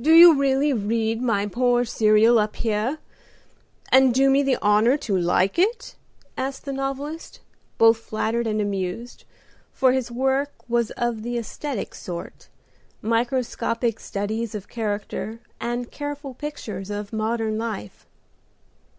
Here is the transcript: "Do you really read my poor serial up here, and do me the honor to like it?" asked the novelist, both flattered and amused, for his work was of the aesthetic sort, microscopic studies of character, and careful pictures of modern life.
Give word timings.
"Do 0.00 0.14
you 0.14 0.32
really 0.34 0.72
read 0.72 1.20
my 1.20 1.44
poor 1.46 1.84
serial 1.84 2.38
up 2.38 2.56
here, 2.56 2.96
and 3.90 4.14
do 4.14 4.30
me 4.30 4.42
the 4.42 4.56
honor 4.62 4.96
to 4.96 5.14
like 5.14 5.58
it?" 5.58 5.94
asked 6.38 6.64
the 6.64 6.72
novelist, 6.72 7.40
both 7.76 7.98
flattered 7.98 8.46
and 8.46 8.62
amused, 8.62 9.24
for 9.70 9.92
his 9.92 10.10
work 10.10 10.52
was 10.70 10.90
of 10.92 11.22
the 11.22 11.36
aesthetic 11.36 11.94
sort, 11.94 12.48
microscopic 13.02 14.00
studies 14.00 14.54
of 14.54 14.68
character, 14.70 15.40
and 15.60 15.90
careful 15.90 16.32
pictures 16.32 16.88
of 16.88 17.12
modern 17.12 17.58
life. 17.58 18.06